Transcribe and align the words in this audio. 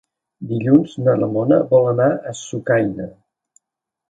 Dilluns 0.51 0.95
na 1.07 1.13
Ramona 1.19 1.59
vol 1.75 1.85
anar 1.91 2.09
a 2.17 2.35
Sucaina. 2.41 3.07